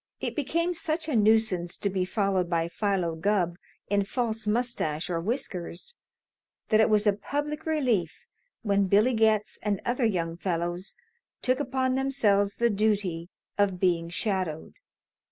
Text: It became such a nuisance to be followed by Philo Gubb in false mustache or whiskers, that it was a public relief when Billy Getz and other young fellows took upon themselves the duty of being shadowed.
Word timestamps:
It 0.19 0.35
became 0.35 0.73
such 0.73 1.07
a 1.07 1.15
nuisance 1.15 1.77
to 1.77 1.87
be 1.87 2.05
followed 2.05 2.49
by 2.49 2.67
Philo 2.67 3.13
Gubb 3.13 3.57
in 3.87 4.03
false 4.03 4.47
mustache 4.47 5.11
or 5.11 5.19
whiskers, 5.21 5.95
that 6.69 6.81
it 6.81 6.89
was 6.89 7.05
a 7.05 7.13
public 7.13 7.67
relief 7.67 8.25
when 8.63 8.87
Billy 8.87 9.13
Getz 9.13 9.59
and 9.61 9.79
other 9.85 10.05
young 10.05 10.37
fellows 10.37 10.95
took 11.43 11.59
upon 11.59 11.93
themselves 11.93 12.55
the 12.55 12.71
duty 12.71 13.29
of 13.59 13.79
being 13.79 14.09
shadowed. 14.09 14.73